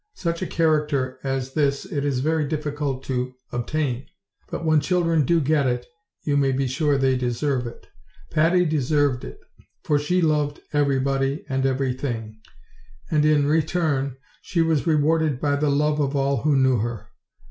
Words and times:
Such 0.15 0.41
a 0.41 0.47
character 0.47 1.19
as 1.23 1.53
this 1.53 1.85
it 1.85 2.03
is 2.03 2.21
very 2.21 2.47
difficult 2.47 3.03
to 3.03 3.35
obtain; 3.51 4.07
but 4.49 4.65
when 4.65 4.79
children 4.79 5.25
do 5.25 5.39
get 5.39 5.67
it 5.67 5.85
you 6.23 6.37
may 6.37 6.51
be 6.51 6.65
sure 6.65 6.97
they 6.97 7.15
deserve 7.15 7.67
it. 7.67 7.85
Patty 8.31 8.65
deserved 8.65 9.23
it, 9.23 9.39
for 9.83 9.99
she 9.99 10.19
loved 10.19 10.59
everybody 10.73 11.45
and 11.47 11.67
everything; 11.67 12.39
and 13.11 13.23
in 13.25 13.45
re 13.45 13.61
turn 13.61 14.17
she 14.41 14.63
was 14.63 14.87
rewarded 14.87 15.39
by 15.39 15.55
the 15.55 15.69
love 15.69 15.99
of 15.99 16.15
all 16.15 16.37
who 16.41 16.55
knew 16.57 16.79
her. 16.79 17.09